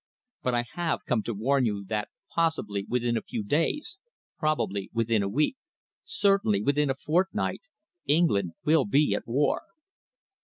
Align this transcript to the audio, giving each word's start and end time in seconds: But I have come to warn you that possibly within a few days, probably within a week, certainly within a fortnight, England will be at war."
But 0.41 0.55
I 0.55 0.65
have 0.73 1.05
come 1.07 1.21
to 1.21 1.33
warn 1.35 1.67
you 1.67 1.85
that 1.87 2.09
possibly 2.33 2.87
within 2.89 3.15
a 3.15 3.21
few 3.21 3.43
days, 3.43 3.99
probably 4.39 4.89
within 4.93 5.21
a 5.21 5.29
week, 5.29 5.57
certainly 6.03 6.63
within 6.63 6.89
a 6.89 6.95
fortnight, 6.95 7.61
England 8.07 8.53
will 8.65 8.85
be 8.85 9.13
at 9.13 9.27
war." 9.27 9.61